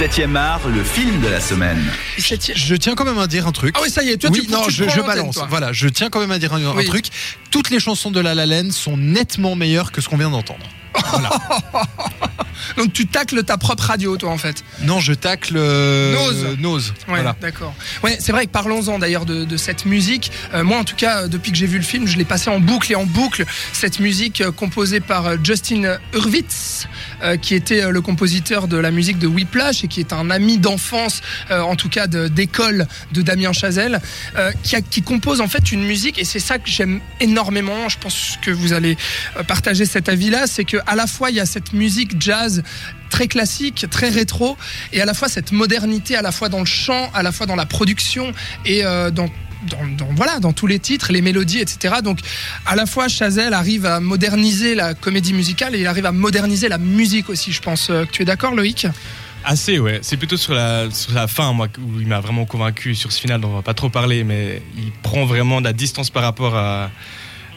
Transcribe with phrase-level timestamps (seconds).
[0.00, 1.84] 7e art, le film de la semaine.
[2.16, 3.74] Je tiens quand même à dire un truc.
[3.76, 5.34] Ah oui, ça y est, toi, oui, tu, non, tu je, balance.
[5.34, 5.46] toi.
[5.50, 7.08] Voilà, je tiens quand même à dire un, truc.
[7.50, 10.64] Toutes les chansons de La La Land sont nettement meilleures que ce qu'on vient d'entendre.
[12.76, 14.62] Donc tu tacles ta propre radio, toi, en fait.
[14.82, 15.54] Non, je tacle.
[15.56, 16.46] euh, Nose.
[16.58, 16.88] Nose.
[17.08, 17.36] Ouais, Voilà.
[17.40, 17.74] d'accord.
[18.02, 20.30] Ouais, c'est vrai que parlons-en d'ailleurs de, de cette musique.
[20.54, 22.48] Euh, moi, en tout cas, euh, depuis que j'ai vu le film, je l'ai passé
[22.50, 23.44] en boucle et en boucle.
[23.72, 26.86] Cette musique euh, composée par Justin Hurwitz,
[27.42, 31.20] qui était le compositeur de la musique de Whiplash et qui est un ami d'enfance,
[31.50, 34.00] en tout cas d'école de, Damien Chazelle,
[34.62, 37.88] qui, a- qui compose en fait une musique et c'est ça que j'aime énormément.
[37.88, 38.96] Je pense que vous allez
[39.46, 42.62] partager cet avis-là, c'est que à la fois il y a cette musique jazz
[43.10, 44.56] très classique, très rétro,
[44.92, 47.46] et à la fois cette modernité, à la fois dans le chant, à la fois
[47.46, 48.32] dans la production
[48.64, 49.28] et euh, dans
[50.16, 51.96] voilà, dans tous les titres, les mélodies, etc.
[52.02, 52.20] Donc,
[52.66, 56.68] à la fois, Chazelle arrive à moderniser la comédie musicale et il arrive à moderniser
[56.68, 57.90] la musique aussi, je pense.
[57.90, 58.86] Euh, Tu es d'accord, Loïc?
[59.44, 60.00] Assez, ouais.
[60.02, 63.20] C'est plutôt sur la, sur la fin, moi, où il m'a vraiment convaincu sur ce
[63.20, 66.22] final dont on va pas trop parler, mais il prend vraiment de la distance par
[66.22, 66.90] rapport à,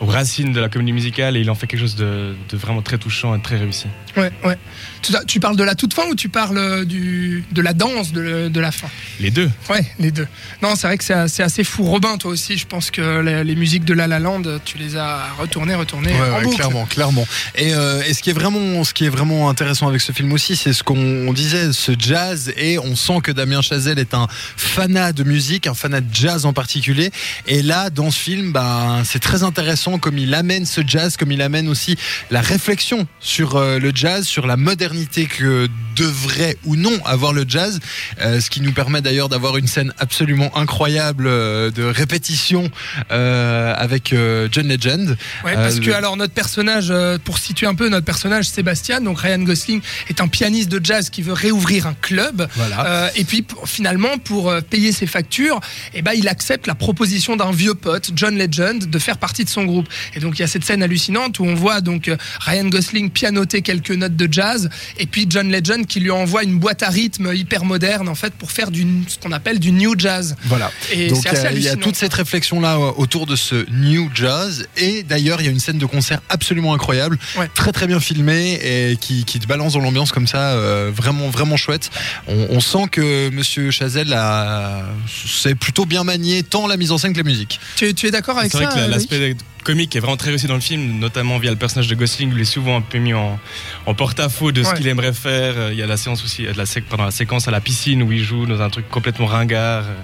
[0.00, 2.82] aux racines de la comédie musicale et il en fait quelque chose de, de vraiment
[2.82, 3.86] très touchant et très réussi.
[4.16, 4.56] Ouais, ouais.
[5.02, 8.12] Tu, tu parles de la toute fin ou tu parles euh, du, de la danse
[8.12, 8.88] de, de la fin?
[9.20, 9.50] Les deux.
[9.70, 10.26] Ouais, les deux.
[10.62, 11.84] Non, c'est vrai que c'est assez, assez fou.
[11.84, 14.96] Robin, toi aussi, je pense que les, les musiques de La La Land, tu les
[14.96, 17.26] as retournées, retournées Ouais, en ouais, clairement, clairement.
[17.54, 20.32] Et, euh, et ce qui est vraiment, ce qui est vraiment intéressant avec ce film
[20.32, 24.14] aussi, c'est ce qu'on on disait, ce jazz, et on sent que Damien Chazelle est
[24.14, 24.26] un
[24.56, 27.10] fanat de musique, un fanat de jazz en particulier.
[27.46, 31.30] Et là, dans ce film, ben, c'est très intéressant comme il amène ce jazz, comme
[31.30, 31.96] il amène aussi
[32.30, 34.87] la réflexion sur euh, le jazz, sur la modernité
[35.28, 37.80] que devrait ou non avoir le jazz,
[38.20, 42.70] euh, ce qui nous permet d'ailleurs d'avoir une scène absolument incroyable euh, de répétition
[43.10, 44.14] euh, avec
[44.50, 45.16] John Legend.
[45.44, 46.92] Ouais, parce que alors notre personnage,
[47.24, 51.10] pour situer un peu notre personnage, Sébastien, donc Ryan Gosling, est un pianiste de jazz
[51.10, 52.46] qui veut réouvrir un club.
[52.54, 53.10] Voilà.
[53.16, 55.60] Et puis finalement, pour payer ses factures,
[55.94, 59.50] eh ben, il accepte la proposition d'un vieux pote, John Legend, de faire partie de
[59.50, 59.88] son groupe.
[60.14, 63.62] Et donc il y a cette scène hallucinante où on voit donc Ryan Gosling pianoter
[63.62, 67.32] quelques notes de jazz, et puis John Legend qui lui envoie une boîte à rythme
[67.34, 70.36] hyper moderne en fait pour faire du ce qu'on appelle du new jazz.
[70.44, 70.70] Voilà.
[70.92, 71.82] Et Donc c'est il y assez a- il y, a hallucinant.
[71.82, 75.60] toute cette réflexion là autour de ce new jazz et d'ailleurs il y a une
[75.60, 77.48] scène de concert absolument incroyable, Ouais.
[77.54, 81.28] très très bien filmée et qui, qui te balance dans l'ambiance comme ça, euh, vraiment
[81.28, 81.90] vraiment chouette.
[82.26, 84.82] On, on sent que Monsieur Chazelle a
[85.26, 87.60] c'est plutôt bien manié tant la mise en scène que la musique.
[87.76, 89.36] Tu, tu es d'accord avec C'est ça vrai que l'aspect
[89.68, 92.36] comique est vraiment très réussi dans le film, notamment via le personnage de Gosling, où
[92.36, 93.38] il est souvent un peu mis en,
[93.84, 94.76] en porte-à-faux de ce Ouais.
[94.78, 95.54] qu'il aimerait faire.
[95.58, 97.50] Euh, Il y a la séance aussi, euh, de la, sé- pardon, la séquence à
[97.50, 99.84] la piscine où il joue dans un truc complètement ringard.
[99.84, 99.94] Euh,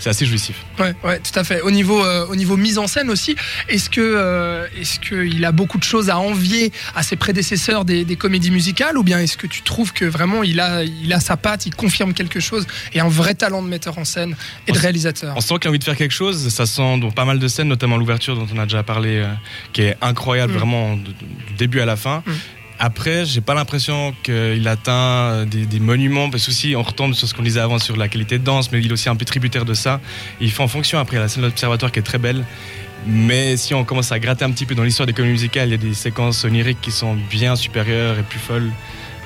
[0.00, 0.56] C'est assez jouissif.
[0.80, 1.60] Ouais, ouais, tout à fait.
[1.60, 3.36] Au niveau, euh, au niveau mise en scène aussi,
[3.68, 8.04] est-ce que, euh, est-ce qu'il a beaucoup de choses à envier à ses prédécesseurs des,
[8.04, 11.20] des comédies musicales, ou bien est-ce que tu trouves que vraiment il a, il a
[11.20, 14.34] sa patte, il confirme quelque chose et un vrai talent de metteur en scène
[14.66, 15.34] et de On réalisateur?
[15.36, 16.48] On sent qu'il a envie de faire quelque chose.
[16.48, 19.32] Ça sent dans pas mal de scènes, notamment l'ouverture dont on a déjà parlé, euh,
[19.72, 20.56] qui est incroyable Mm.
[20.56, 22.22] vraiment du début à la fin.
[22.26, 22.30] Mm.
[22.78, 27.14] Après, j'ai pas l'impression qu'il atteint euh, des, des monuments, parce que aussi on retombe
[27.14, 29.14] sur ce qu'on disait avant sur la qualité de danse, mais il est aussi un
[29.16, 30.00] peu tributaire de ça.
[30.40, 30.98] Il fait en fonction.
[30.98, 32.44] Après, la scène de l'observatoire qui est très belle.
[33.06, 35.72] Mais si on commence à gratter un petit peu dans l'histoire des comédies musicales, il
[35.72, 38.70] y a des séquences oniriques qui sont bien supérieures et plus folles.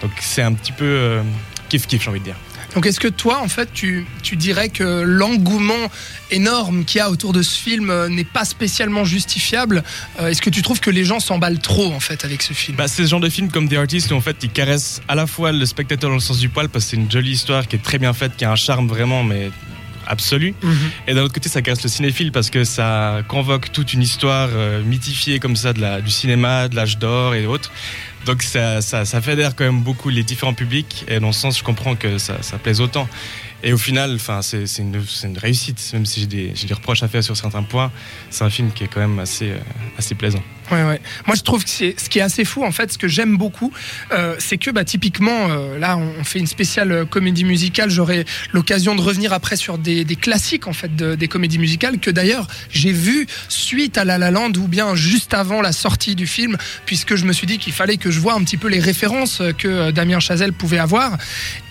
[0.02, 1.22] Donc c'est un petit peu euh,
[1.70, 2.36] kiff-kiff, j'ai envie de dire.
[2.74, 5.90] Donc est-ce que toi, en fait, tu, tu dirais que l'engouement
[6.30, 9.82] énorme qu'il y a autour de ce film euh, n'est pas spécialement justifiable?
[10.20, 12.76] Euh, Est-ce que tu trouves que les gens s'emballent trop, en fait, avec ce film?
[12.76, 15.14] Bah, c'est ce genre de film comme The Artist où en fait il caresse à
[15.14, 17.66] la fois le spectateur dans le sens du poil parce que c'est une jolie histoire
[17.66, 19.50] qui est très bien faite, qui a un charme vraiment mais
[20.06, 20.54] absolu.
[20.62, 20.76] Mhm.
[21.08, 24.48] Et d'un autre côté ça caresse le cinéphile parce que ça convoque toute une histoire
[24.52, 27.72] euh, mythifiée comme ça de la, du cinéma, de l'âge d'or et autres.
[28.26, 31.58] Donc ça, ça, ça fédère quand même beaucoup les différents publics et dans ce sens
[31.58, 33.08] je comprends que ça, ça plaise autant.
[33.62, 37.22] Et au final, c'est une, une réussite, même si j'ai des, des reproches à faire
[37.22, 37.90] sur certains points.
[38.30, 39.58] C'est un film qui est quand même assez, euh,
[39.96, 40.42] assez plaisant.
[40.72, 41.00] Ouais, ouais.
[41.26, 43.72] Moi, je trouve que ce qui est assez fou, en fait, ce que j'aime beaucoup,
[44.12, 47.88] euh, c'est que, bah, typiquement, euh, là, on fait une spéciale euh, comédie musicale.
[47.90, 52.10] J'aurai l'occasion de revenir après sur des, classiques, en fait, de- des comédies musicales que
[52.10, 56.26] d'ailleurs j'ai vu suite à La La Land ou bien juste avant la sortie du
[56.26, 58.80] film, puisque je me suis dit qu'il fallait que je vois un petit peu les
[58.80, 61.16] références que Damien Chazelle pouvait avoir.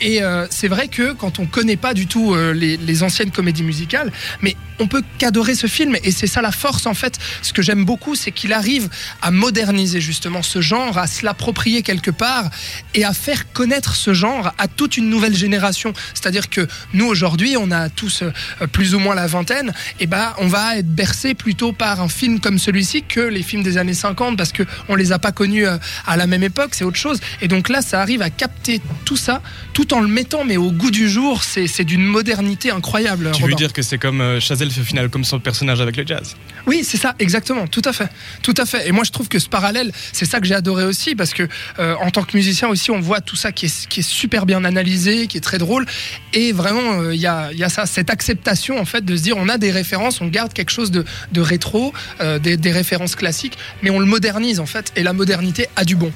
[0.01, 4.11] Et c'est vrai que quand on connaît pas du tout les, les anciennes comédies musicales,
[4.41, 7.17] mais on peut qu'adorer ce film et c'est ça la force en fait.
[7.41, 8.89] Ce que j'aime beaucoup, c'est qu'il arrive arrive
[9.21, 12.49] à moderniser justement ce genre, à se l'approprier quelque part
[12.93, 15.93] et à faire connaître ce genre à toute une nouvelle génération.
[16.13, 20.33] C'est-à-dire que nous aujourd'hui, on a tous euh, plus ou moins la vingtaine, et ben
[20.37, 23.93] on va être bercé plutôt par un film comme celui-ci que les films des années
[23.93, 26.97] 50 parce que on les a pas connus euh, à la même époque, c'est autre
[26.97, 27.19] chose.
[27.41, 29.41] Et donc là, ça arrive à capter tout ça
[29.73, 31.43] tout en le mettant mais au goût du jour.
[31.43, 33.31] C'est d'une modernité incroyable.
[33.33, 33.55] Tu veux Robin.
[33.55, 36.35] dire que c'est comme euh, Chazelle fait au final comme son personnage avec le jazz?
[36.67, 38.09] Oui, c'est ça, exactement, tout à fait,
[38.41, 38.74] tout à fait.
[38.85, 41.47] Et moi, je trouve que ce parallèle, c'est ça que j'ai adoré aussi, parce que
[41.79, 45.27] euh, en tant que musicien aussi, on voit tout ça qui est, super bien analysé,
[45.27, 45.85] qui est très drôle,
[46.33, 49.49] et vraiment, euh, il y, a, ça, cette acceptation en fait de se dire, on
[49.49, 51.05] a des références, on garde quelque chose de,
[51.41, 55.85] rétro, euh, des références classiques, mais on le modernise en fait, et la modernité a
[55.85, 56.11] du bon.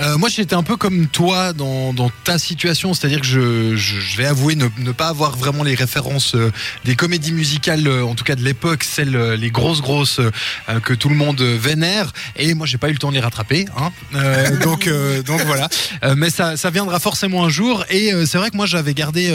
[0.00, 3.98] Euh, moi, j'étais un peu comme toi dans, dans ta situation, c'est-à-dire que je, je,
[4.00, 6.50] je vais avouer ne, ne pas avoir vraiment les références euh,
[6.84, 10.20] des comédies musicales, euh, en tout cas de l'époque, celles les grosses grosses
[10.82, 12.12] que tout le monde vénère.
[12.36, 13.90] Et moi, j'ai pas eu le temps de les rattraper, hein.
[14.62, 14.88] Donc
[15.26, 15.68] donc voilà.
[16.16, 17.84] Mais ça, ça viendra forcément un jour.
[17.90, 19.32] Et c'est vrai que moi, j'avais gardé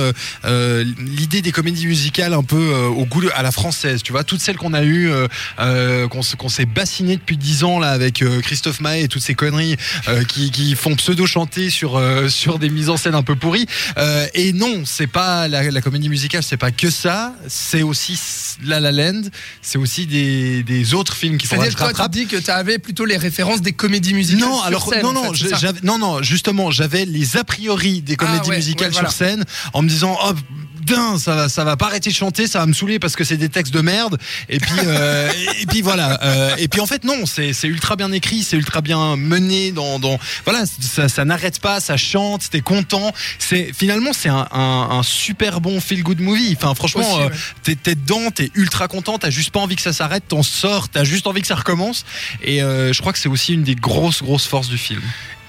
[0.98, 4.01] l'idée des comédies musicales un peu au goût de- à la française.
[4.04, 5.10] Tu vois, toutes celles qu'on a eues,
[5.57, 9.77] qu'on s'est bassiné depuis 10 ans là avec Christophe Maé et toutes ces conneries
[10.25, 13.65] qui, qui font pseudo chanter sur euh, sur des mises en scène un peu pourries.
[13.97, 17.33] Euh, et non, c'est pas la, la comédie musicale, c'est pas que ça.
[17.47, 18.19] C'est aussi
[18.63, 19.23] La La Land.
[19.62, 22.12] C'est aussi des, des autres films qui sont C'est-à-dire que tu rattrapent.
[22.12, 24.47] dis que tu avais plutôt les références des comédies musicales.
[24.47, 28.01] Non, sur alors scène, non, en non, fait, non, non, justement, j'avais les a priori
[28.01, 29.09] des comédies Ah ouais, musicales ouais, voilà.
[29.09, 30.31] sur scène en me disant, oh,
[30.91, 33.23] putain, ça va, ça va pas arrêter de chanter, ça va me saouler parce que
[33.23, 34.17] c'est des textes de merde.
[34.49, 36.19] Et puis, euh, et puis voilà.
[36.23, 39.99] Euh, et puis en fait, non, c'est ultra bien écrit, c'est ultra bien mené dans,
[39.99, 43.13] dans voilà, ça, ça n'arrête pas, ça chante, t'es content.
[43.39, 46.55] C'est finalement, c'est un, un, un super bon feel good movie.
[46.57, 47.75] Enfin, franchement, euh, ouais.
[47.75, 51.03] t'es dedans, t'es ultra content, t'as juste pas envie que ça s'arrête, t'en sors, t'as
[51.03, 52.05] juste envie que ça recommence.
[52.43, 55.01] Et je crois que c'est aussi une des grosses, grosses forces du film.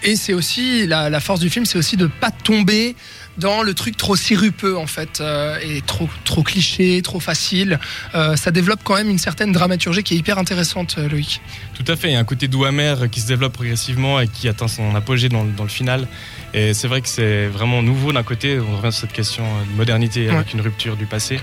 [0.05, 2.97] Et c'est aussi la, la force du film, c'est aussi de pas tomber
[3.39, 7.79] dans le truc trop sirupeux en fait euh, et trop trop cliché, trop facile.
[8.15, 11.41] Euh, ça développe quand même une certaine dramaturgie qui est hyper intéressante, euh, Loïc.
[11.75, 14.29] Tout à fait, il y a un côté doux amer qui se développe progressivement et
[14.29, 16.07] qui atteint son apogée dans, le- dans le final.
[16.53, 19.77] Et c'est vrai que c'est vraiment nouveau d'un côté, on revient sur cette question de
[19.77, 21.41] modernité avec une rupture du passé.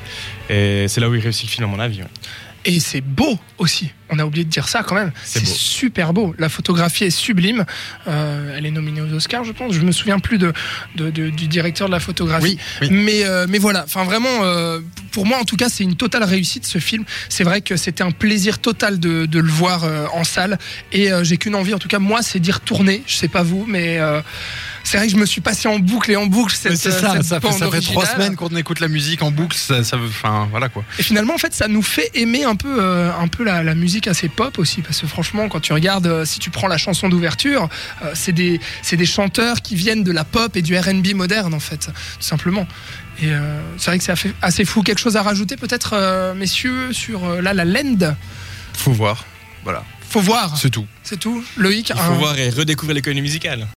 [0.49, 2.01] Et c'est là où il réussit le film à mon avis.
[2.01, 2.07] ouais.
[2.65, 3.91] Et c'est beau aussi.
[4.09, 5.11] On a oublié de dire ça quand même.
[5.23, 6.33] C'est super beau.
[6.39, 7.63] La photographie est sublime.
[8.07, 9.73] Euh, elle est nominée aux Oscars, je pense.
[9.73, 10.51] Je me souviens plus de,
[10.95, 12.57] de- de- du directeur de la photographie.
[12.81, 12.89] Oui, oui.
[12.91, 14.79] Mais, euh, mais voilà, enfin vraiment, euh,
[15.11, 17.05] pour moi en tout cas, c'est une totale réussite ce film.
[17.29, 20.57] C'est vrai que c'était un plaisir total de, de le voir euh, en salle.
[20.91, 23.03] Et euh, j'ai qu'une envie, en tout cas, moi, c'est d'y retourner.
[23.05, 24.21] Je sais pas vous, mais euh,
[24.83, 27.13] c'est vrai que je me suis passé en boucle et en boucle cette, c'est ça,
[27.13, 29.83] cette ça fait, bande ça fait trois semaines qu'on écoute la musique en boucle, ça,
[29.83, 30.83] ça veut, enfin voilà quoi.
[30.97, 33.75] Et finalement, en fait, ça nous fait aimer un peu, euh, un peu la, la
[33.75, 36.77] musique assez pop aussi, parce que franchement, quand tu regardes, euh, si tu prends la
[36.77, 37.69] chanson d'ouverture,
[38.03, 41.53] euh, c'est des, c'est des chanteurs qui viennent de la pop et du R&B moderne,
[41.53, 41.91] en fait, tout
[42.21, 42.67] simplement.
[43.21, 44.81] Et euh, c'est vrai que c'est assez- assez fou.
[44.81, 48.15] Quelque chose à rajouter, peut-être, euh, messieurs, sur euh, là, la Land
[48.73, 49.25] Faut voir,
[49.65, 50.85] voilà, Faut voir, c'est tout.
[51.03, 51.43] c'est tout.
[51.57, 53.67] Loïc, Il un- faut voir et redécouvrir l'économie musicale.